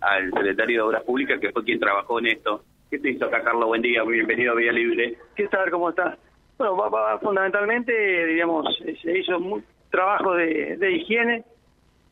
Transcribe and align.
al 0.00 0.30
secretario 0.32 0.76
de 0.76 0.88
Obras 0.88 1.02
Públicas, 1.04 1.40
que 1.40 1.52
fue 1.52 1.64
quien 1.64 1.80
trabajó 1.80 2.18
en 2.18 2.26
esto. 2.26 2.62
¿Qué 2.90 2.98
te 2.98 3.10
hizo 3.10 3.26
acá, 3.26 3.42
Carlos? 3.42 3.66
Buen 3.66 3.82
día, 3.82 4.02
bienvenido 4.02 4.52
a 4.52 4.56
Vía 4.56 4.72
Libre. 4.72 5.16
¿Qué 5.36 5.46
tal? 5.48 5.70
¿Cómo 5.70 5.90
estás? 5.90 6.18
Bueno, 6.56 6.76
va, 6.76 7.18
fundamentalmente, 7.18 8.26
digamos, 8.26 8.66
se 9.02 9.18
hizo 9.18 9.38
un 9.38 9.64
trabajo 9.90 10.34
de, 10.34 10.76
de 10.76 10.92
higiene 10.92 11.44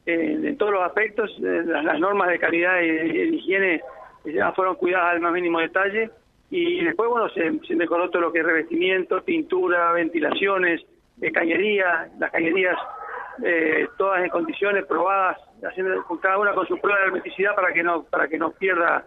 eh, 0.05 0.39
en 0.43 0.57
todos 0.57 0.73
los 0.73 0.83
aspectos. 0.83 1.31
Eh, 1.43 1.63
las, 1.65 1.99
normas 1.99 2.29
de 2.29 2.39
calidad 2.39 2.81
y 2.81 2.91
de, 2.91 3.27
higiene 3.27 3.81
ya 4.25 4.53
fueron 4.53 4.77
cuidadas 4.77 5.15
al 5.15 5.21
más 5.21 5.33
mínimo 5.33 5.61
detalle. 5.61 6.11
Y 6.51 6.85
después, 6.85 7.09
bueno, 7.09 7.29
se, 7.31 7.59
se 7.67 7.75
mejoró 7.75 8.09
todo 8.11 8.23
lo 8.23 8.33
que 8.33 8.41
es 8.41 8.47
revestimiento, 8.47 9.21
pintura, 9.23 9.93
ventilaciones, 9.93 10.83
eh, 11.21 11.33
cañería, 11.33 12.09
las 12.19 12.31
cañerías 12.31 12.77
eh, 13.43 13.89
todas 13.99 14.23
en 14.23 14.31
condiciones 14.31 14.85
probadas, 14.87 15.39
cada 16.21 16.39
una 16.39 16.53
con 16.55 16.67
su 16.67 16.79
prueba 16.79 17.01
de 17.01 17.07
hermeticidad 17.07 17.55
para 17.55 17.73
que 17.73 17.83
no 17.83 18.05
para 18.05 18.29
que 18.29 18.39
no 18.39 18.51
pierda 18.53 19.05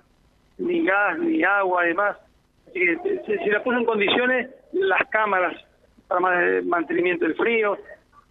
ni 0.57 0.85
gas 0.85 1.17
ni 1.19 1.43
agua 1.43 1.83
además. 1.83 2.17
Así 2.67 2.85
se, 3.03 3.23
se 3.23 3.49
le 3.49 3.59
puso 3.61 3.77
en 3.77 3.85
condiciones 3.85 4.49
las 4.73 5.07
cámaras 5.09 5.55
para 6.07 6.61
mantenimiento 6.63 7.25
del 7.25 7.35
frío. 7.35 7.77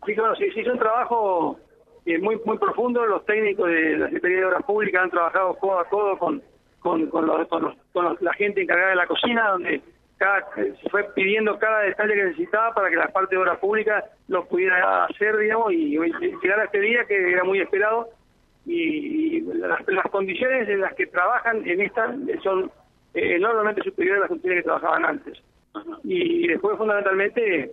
Así 0.03 0.15
que 0.15 0.21
bueno, 0.21 0.37
se, 0.37 0.47
hizo 0.47 0.73
un 0.73 0.79
trabajo 0.79 1.59
eh, 2.07 2.19
muy 2.19 2.41
muy 2.45 2.59
profundo. 2.59 3.05
Los 3.07 3.25
técnicos 3.25 3.69
de 3.69 3.99
la 3.99 4.07
Secretaría 4.07 4.39
de 4.39 4.45
Obras 4.47 4.65
Públicas 4.65 5.03
han 5.03 5.11
trabajado 5.11 5.55
codo 5.55 5.81
a 5.81 5.89
codo 5.89 6.19
con 6.19 6.43
con, 6.81 7.07
con, 7.09 7.27
los, 7.27 7.49
con, 7.49 7.63
los, 7.63 7.75
con 7.93 8.05
los, 8.05 8.23
la 8.23 8.33
gente 8.35 8.63
encargada 8.63 8.91
de 8.91 8.97
la 8.97 9.07
cocina, 9.07 9.51
donde 9.51 9.83
cada, 10.17 10.49
se 10.55 10.91
fue 10.91 11.05
pidiendo 11.15 11.59
cada 11.59 11.81
detalle 11.81 12.15
que 12.15 12.25
necesitaba 12.25 12.75
para 12.75 12.91
que 12.91 12.97
la 12.97 13.09
parte 13.09 13.35
de 13.35 13.41
obras 13.41 13.59
públicas 13.59 14.05
lo 14.29 14.45
pudiera 14.47 15.05
hacer, 15.05 15.37
digamos, 15.37 15.73
y, 15.73 15.99
llegar 16.43 16.61
a 16.61 16.65
este 16.65 16.81
día 16.81 17.05
que 17.05 17.33
era 17.33 17.45
muy 17.45 17.61
esperado. 17.61 18.09
Y, 18.69 19.41
las, 19.41 19.81
las, 19.89 20.05
condiciones 20.11 20.69
en 20.69 20.81
las 20.83 20.95
que 20.95 21.07
trabajan 21.07 21.67
en 21.67 21.81
esta 21.81 22.15
son 22.43 22.71
eh, 23.15 23.37
enormemente 23.37 23.83
superiores 23.83 24.19
a 24.19 24.23
las 24.23 24.29
condiciones 24.29 24.59
que 24.59 24.65
trabajaban 24.65 25.05
antes. 25.05 25.43
Y 26.05 26.47
después, 26.47 26.77
fundamentalmente, 26.77 27.73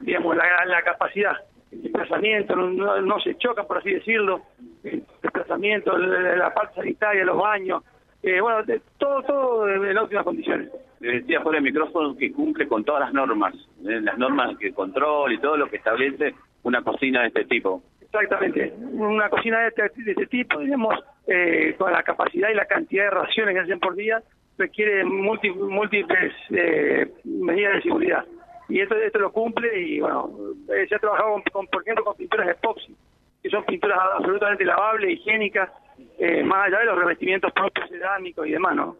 digamos, 0.00 0.36
la, 0.36 0.64
la 0.66 0.82
capacidad, 0.82 1.36
desplazamiento, 1.70 2.56
no, 2.56 2.70
no, 2.70 3.00
no, 3.00 3.20
se 3.20 3.36
choca, 3.36 3.64
por 3.64 3.78
así 3.78 3.92
decirlo, 3.92 4.42
el 4.82 5.04
desplazamiento, 5.22 5.96
la, 5.96 6.36
la 6.36 6.54
parte 6.54 6.74
sanitaria, 6.76 7.24
los 7.24 7.38
baños, 7.38 7.82
eh, 8.24 8.40
bueno, 8.40 8.64
todo, 8.96 9.22
todo 9.22 9.68
en 9.68 9.98
óptimas 9.98 10.24
condiciones. 10.24 10.70
Le 11.00 11.20
decía 11.20 11.42
por 11.42 11.54
el 11.54 11.62
micrófono 11.62 12.16
que 12.16 12.32
cumple 12.32 12.66
con 12.66 12.82
todas 12.82 13.02
las 13.02 13.12
normas, 13.12 13.54
¿eh? 13.86 14.00
las 14.00 14.16
normas 14.16 14.58
de 14.58 14.72
control 14.72 15.32
y 15.32 15.38
todo 15.38 15.58
lo 15.58 15.68
que 15.68 15.76
establece 15.76 16.34
una 16.62 16.82
cocina 16.82 17.20
de 17.20 17.28
este 17.28 17.44
tipo. 17.44 17.82
Exactamente, 18.14 18.72
una 18.92 19.28
cocina 19.28 19.60
de 19.60 19.68
este, 19.68 20.02
de 20.04 20.12
este 20.12 20.26
tipo, 20.26 20.60
digamos, 20.60 20.94
eh, 21.26 21.74
con 21.76 21.92
la 21.92 22.02
capacidad 22.04 22.48
y 22.48 22.54
la 22.54 22.66
cantidad 22.66 23.04
de 23.04 23.10
raciones 23.10 23.54
que 23.54 23.60
hacen 23.60 23.80
por 23.80 23.96
día, 23.96 24.22
requiere 24.56 25.04
múlti, 25.04 25.50
múltiples 25.50 26.32
eh, 26.50 27.10
medidas 27.24 27.74
de 27.74 27.82
seguridad. 27.82 28.24
Y 28.68 28.80
esto, 28.80 28.94
esto 28.96 29.18
lo 29.18 29.32
cumple 29.32 29.78
y, 29.80 30.00
bueno, 30.00 30.30
eh, 30.72 30.86
se 30.88 30.94
ha 30.94 30.98
trabajado, 31.00 31.32
con, 31.32 31.42
con, 31.52 31.66
por 31.66 31.82
ejemplo, 31.82 32.04
con 32.04 32.14
pinturas 32.14 32.48
epoxi, 32.48 32.94
que 33.42 33.50
son 33.50 33.64
pinturas 33.64 33.98
absolutamente 34.14 34.64
lavables, 34.64 35.18
higiénicas, 35.18 35.70
eh, 36.18 36.44
más 36.44 36.68
allá 36.68 36.78
de 36.78 36.86
los 36.86 36.98
revestimientos 36.98 37.52
propios 37.52 37.88
cerámicos 37.90 38.46
y 38.46 38.52
demás, 38.52 38.76
¿no? 38.76 38.96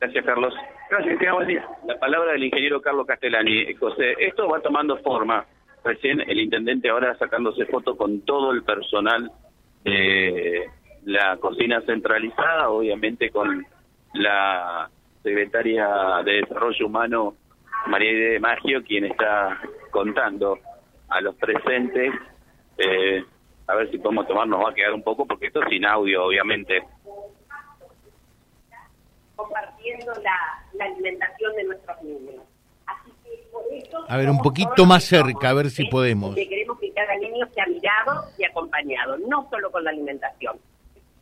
Gracias, 0.00 0.24
Carlos. 0.24 0.54
Gracias, 0.88 1.12
que 1.12 1.18
tenga 1.18 1.34
buen 1.34 1.48
día. 1.48 1.66
La 1.86 1.98
palabra 1.98 2.32
del 2.32 2.44
ingeniero 2.44 2.80
Carlos 2.80 3.06
Castellani. 3.06 3.74
José, 3.74 4.14
esto 4.18 4.48
va 4.48 4.60
tomando 4.60 4.96
forma. 4.98 5.44
Recién 5.84 6.20
el 6.20 6.40
intendente 6.40 6.90
ahora 6.90 7.16
sacándose 7.18 7.66
foto 7.66 7.96
con 7.96 8.20
todo 8.20 8.52
el 8.52 8.62
personal 8.62 9.30
de 9.84 10.70
la 11.04 11.36
cocina 11.38 11.80
centralizada, 11.82 12.70
obviamente 12.70 13.30
con 13.30 13.66
la 14.14 14.88
secretaria 15.22 16.22
de 16.24 16.32
Desarrollo 16.32 16.86
Humano, 16.86 17.34
María 17.88 18.12
de 18.12 18.40
Maggio, 18.40 18.84
quien 18.84 19.06
está 19.06 19.60
contando 19.90 20.58
a 21.08 21.20
los 21.20 21.34
presentes 21.34 22.12
eh, 22.78 23.24
a 23.66 23.74
ver 23.74 23.90
si 23.90 23.98
podemos 23.98 24.26
tomar, 24.26 24.46
nos 24.46 24.64
va 24.64 24.70
a 24.70 24.74
quedar 24.74 24.92
un 24.92 25.02
poco, 25.02 25.26
porque 25.26 25.46
esto 25.46 25.62
es 25.62 25.68
sin 25.68 25.84
audio, 25.84 26.24
obviamente. 26.24 26.82
Compartiendo 29.36 30.12
la, 30.22 30.64
la 30.74 30.84
alimentación 30.84 31.54
de 31.56 31.64
nuestros 31.64 32.02
niños. 32.02 32.44
Así 32.86 33.10
que 33.24 33.48
por 33.52 33.62
eso 33.72 34.01
a 34.12 34.16
ver, 34.18 34.28
un 34.28 34.42
poquito 34.42 34.84
más 34.84 35.04
cerca, 35.04 35.48
a 35.48 35.54
ver 35.54 35.70
si 35.70 35.86
podemos. 35.86 36.34
Que 36.34 36.46
queremos 36.46 36.78
que 36.78 36.92
cada 36.92 37.16
niño 37.16 37.46
sea 37.54 37.64
mirado 37.64 38.26
y 38.36 38.44
acompañado, 38.44 39.16
no 39.26 39.48
solo 39.48 39.72
con 39.72 39.84
la 39.84 39.90
alimentación. 39.90 40.58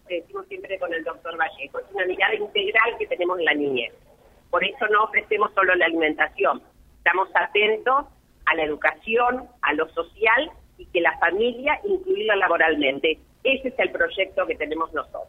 Decimos 0.09 0.45
siempre 0.49 0.77
con 0.81 0.93
el 0.93 1.05
doctor 1.05 1.39
Vallejo, 1.39 1.79
es 1.79 1.87
una 1.95 2.05
mirada 2.07 2.35
integral 2.35 2.97
que 2.99 3.07
tenemos 3.07 3.39
en 3.39 3.45
la 3.45 3.55
niñez. 3.55 3.93
Por 4.51 4.65
eso 4.65 4.89
no 4.89 5.05
ofrecemos 5.05 5.53
solo 5.55 5.73
la 5.77 5.87
alimentación, 5.87 6.61
estamos 6.99 7.29
atentos 7.33 8.07
a 8.47 8.55
la 8.57 8.65
educación, 8.65 9.45
a 9.63 9.73
lo 9.75 9.89
social 9.91 10.51
y 10.77 10.85
que 10.87 11.01
la 11.01 11.17
familia 11.19 11.79
incluirla 11.85 12.35
laboralmente. 12.35 13.21
Ese 13.45 13.69
es 13.69 13.79
el 13.79 13.93
proyecto 13.93 14.45
que 14.49 14.57
tenemos 14.57 14.93
nosotros. 14.93 15.29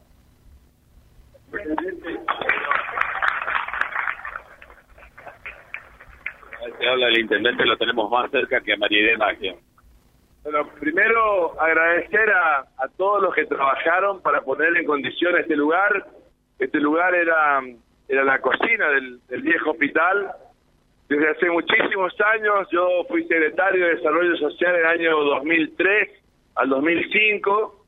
Habla 6.87 7.07
del 7.07 7.19
intendente, 7.19 7.65
lo 7.65 7.77
tenemos 7.77 8.09
más 8.09 8.29
cerca 8.31 8.61
que 8.61 8.73
a 8.73 8.77
María 8.77 9.17
Magia. 9.17 9.55
Bueno, 10.43 10.67
primero 10.79 11.61
agradecer 11.61 12.29
a, 12.31 12.65
a, 12.77 12.87
todos 12.97 13.21
los 13.21 13.35
que 13.35 13.45
trabajaron 13.45 14.21
para 14.21 14.41
poner 14.41 14.75
en 14.75 14.85
condición 14.85 15.37
este 15.37 15.55
lugar. 15.55 16.07
Este 16.57 16.79
lugar 16.79 17.13
era, 17.13 17.61
era 18.07 18.23
la 18.23 18.39
cocina 18.41 18.89
del, 18.89 19.19
viejo 19.41 19.71
hospital, 19.71 20.31
desde 21.07 21.29
hace 21.29 21.49
muchísimos 21.49 22.13
años 22.33 22.67
yo 22.71 23.03
fui 23.09 23.23
secretario 23.23 23.85
de 23.85 23.95
Desarrollo 23.95 24.35
Social 24.37 24.75
en 24.75 24.81
el 24.81 24.85
año 24.87 25.23
2003 25.23 26.09
al 26.55 26.69
2005 26.69 27.85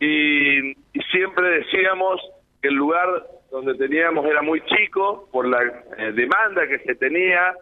y, 0.00 0.70
y 0.70 1.02
siempre 1.10 1.48
decíamos 1.60 2.20
que 2.60 2.68
el 2.68 2.74
lugar 2.74 3.08
donde 3.50 3.74
teníamos 3.74 4.26
era 4.26 4.42
muy 4.42 4.60
chico 4.62 5.28
por 5.32 5.46
la 5.46 5.62
eh, 5.62 6.12
demanda 6.12 6.66
que 6.66 6.78
se 6.80 6.94
tenía. 6.96 7.54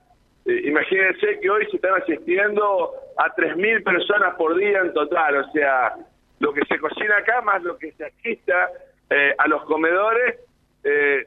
Eh, 0.46 0.62
imagínense 0.64 1.40
que 1.40 1.50
hoy 1.50 1.66
se 1.70 1.76
están 1.76 1.94
asistiendo 2.00 2.92
a 3.16 3.34
3.000 3.34 3.82
personas 3.82 4.34
por 4.36 4.56
día 4.56 4.80
en 4.80 4.92
total, 4.92 5.36
o 5.36 5.52
sea, 5.52 5.94
lo 6.40 6.52
que 6.52 6.64
se 6.66 6.78
cocina 6.78 7.18
acá 7.18 7.40
más 7.40 7.62
lo 7.62 7.78
que 7.78 7.92
se 7.92 8.04
asista 8.04 8.68
eh, 9.10 9.34
a 9.38 9.48
los 9.48 9.64
comedores 9.64 10.40
eh, 10.82 11.26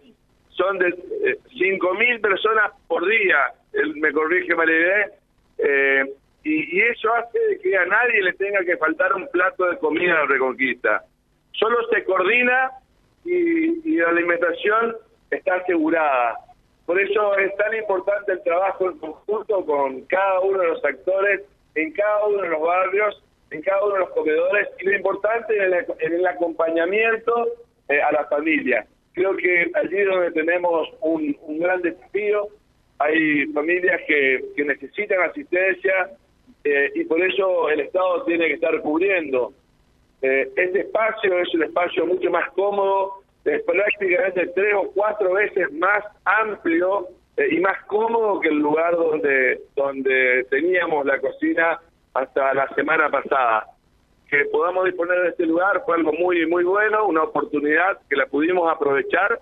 son 0.49 0.77
de 0.77 0.89
eh, 0.89 1.37
5.000 1.55 2.21
personas 2.21 2.71
por 2.87 3.07
día 3.07 3.53
me 3.95 4.11
corrige 4.11 4.55
María 4.55 5.11
eh, 5.57 6.05
y, 6.43 6.77
y, 6.77 6.81
eso 6.81 7.13
hace 7.13 7.59
que 7.61 7.75
a 7.77 7.85
nadie 7.85 8.21
le 8.23 8.33
tenga 8.33 8.63
que 8.63 8.77
faltar 8.77 9.13
un 9.13 9.27
plato 9.29 9.65
de 9.65 9.77
comida 9.79 10.11
en 10.11 10.15
la 10.15 10.25
Reconquista. 10.25 11.03
Solo 11.51 11.77
se 11.91 12.03
coordina 12.05 12.71
y 13.25 13.97
la 13.97 14.09
alimentación 14.09 14.95
está 15.29 15.55
asegurada. 15.55 16.37
Por 16.87 16.99
eso 17.01 17.37
es 17.37 17.53
tan 17.57 17.75
importante 17.75 18.31
el 18.31 18.41
trabajo 18.43 18.89
en 18.89 18.97
conjunto 18.97 19.65
con 19.65 20.01
cada 20.03 20.39
uno 20.39 20.59
de 20.59 20.67
los 20.67 20.85
actores, 20.85 21.41
en 21.75 21.91
cada 21.91 22.25
uno 22.27 22.43
de 22.43 22.47
los 22.47 22.61
barrios, 22.61 23.23
en 23.51 23.61
cada 23.61 23.83
uno 23.83 23.95
de 23.95 23.99
los 23.99 24.09
comedores, 24.11 24.69
y 24.79 24.85
lo 24.85 24.95
importante 24.95 25.53
en 25.53 25.73
el, 25.73 25.85
el 25.99 26.25
acompañamiento 26.25 27.47
eh, 27.89 28.01
a 28.01 28.13
la 28.13 28.23
familia. 28.27 28.87
Creo 29.11 29.35
que 29.35 29.69
allí 29.73 29.97
es 29.97 30.07
donde 30.07 30.31
tenemos 30.31 30.87
un, 31.01 31.35
gran 31.59 31.81
desafío, 31.81 32.47
hay 32.99 33.47
familias 33.47 33.99
que, 34.07 34.45
que 34.55 34.63
necesitan 34.63 35.23
asistencia 35.23 36.11
eh, 36.63 36.91
y 36.95 37.03
por 37.03 37.21
eso 37.21 37.69
el 37.69 37.81
Estado 37.81 38.23
tiene 38.23 38.47
que 38.47 38.53
estar 38.53 38.79
cubriendo. 38.79 39.51
Eh, 40.21 40.49
este 40.55 40.79
espacio 40.79 41.37
es 41.37 41.53
un 41.53 41.63
espacio 41.63 42.05
mucho 42.05 42.29
más 42.31 42.49
cómodo, 42.51 43.23
es 43.55 43.63
prácticamente 43.63 44.47
tres 44.47 44.73
o 44.75 44.91
cuatro 44.93 45.33
veces 45.33 45.71
más 45.73 46.03
amplio 46.25 47.07
eh, 47.37 47.47
y 47.51 47.59
más 47.59 47.83
cómodo 47.85 48.39
que 48.39 48.49
el 48.49 48.59
lugar 48.59 48.95
donde, 48.95 49.61
donde 49.75 50.45
teníamos 50.49 51.05
la 51.05 51.19
cocina 51.19 51.79
hasta 52.13 52.53
la 52.53 52.67
semana 52.75 53.09
pasada. 53.09 53.67
Que 54.29 54.45
podamos 54.45 54.85
disponer 54.85 55.21
de 55.21 55.29
este 55.29 55.45
lugar 55.45 55.83
fue 55.85 55.95
algo 55.95 56.11
muy, 56.13 56.45
muy 56.47 56.63
bueno, 56.63 57.05
una 57.05 57.23
oportunidad 57.23 57.99
que 58.09 58.17
la 58.17 58.25
pudimos 58.25 58.69
aprovechar. 58.69 59.39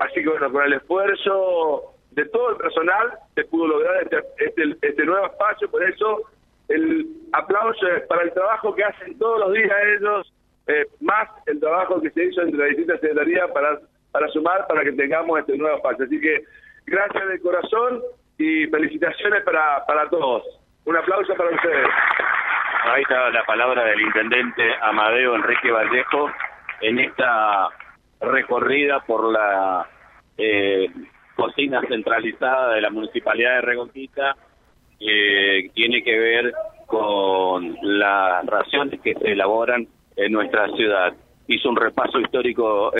así 0.00 0.22
que 0.22 0.28
bueno, 0.28 0.50
con 0.50 0.64
el 0.64 0.72
esfuerzo 0.72 1.94
de 2.10 2.24
todo 2.26 2.50
el 2.50 2.56
personal 2.56 3.12
se 3.34 3.44
pudo 3.44 3.68
lograr 3.68 4.02
este, 4.02 4.18
este, 4.38 4.76
este, 4.82 5.04
nuevo 5.04 5.26
espacio, 5.26 5.70
por 5.70 5.82
eso 5.82 6.22
el 6.68 7.06
aplauso 7.32 7.86
para 8.08 8.22
el 8.22 8.32
trabajo 8.32 8.74
que 8.74 8.84
hacen 8.84 9.18
todos 9.18 9.40
los 9.40 9.52
días 9.52 9.72
ellos, 9.98 10.32
eh, 10.70 10.86
más 11.00 11.28
el 11.46 11.58
trabajo 11.58 12.00
que 12.00 12.10
se 12.10 12.24
hizo 12.24 12.42
entre 12.42 12.58
las 12.58 12.68
distintas 12.68 13.00
secretarías 13.00 13.50
para, 13.50 13.80
para 14.12 14.28
sumar 14.28 14.66
para 14.68 14.82
que 14.84 14.92
tengamos 14.92 15.38
este 15.40 15.56
nuevo 15.56 15.76
espacio. 15.76 16.04
Así 16.04 16.20
que 16.20 16.44
gracias 16.86 17.28
de 17.28 17.40
corazón 17.40 18.02
y 18.38 18.66
felicitaciones 18.66 19.42
para, 19.42 19.84
para 19.86 20.08
todos. 20.08 20.44
Un 20.84 20.96
aplauso 20.96 21.34
para 21.34 21.50
ustedes. 21.50 21.88
Ahí 22.84 23.02
está 23.02 23.30
la 23.30 23.44
palabra 23.44 23.84
del 23.84 24.00
intendente 24.00 24.62
Amadeo 24.80 25.34
Enrique 25.34 25.70
Vallejo 25.70 26.30
en 26.80 26.98
esta 26.98 27.68
recorrida 28.20 29.00
por 29.00 29.30
la 29.30 29.86
eh, 30.38 30.88
cocina 31.36 31.80
centralizada 31.88 32.74
de 32.74 32.80
la 32.80 32.90
Municipalidad 32.90 33.56
de 33.56 33.60
Reconquista, 33.62 34.36
que 34.98 35.70
tiene 35.74 36.02
que 36.02 36.18
ver 36.18 36.52
con 36.86 37.76
las 37.82 38.44
raciones 38.46 39.00
que 39.00 39.14
se 39.14 39.32
elaboran 39.32 39.86
en 40.20 40.32
nuestra 40.32 40.68
ciudad. 40.76 41.14
Hizo 41.46 41.68
un 41.68 41.76
repaso 41.76 42.20
histórico 42.20 42.88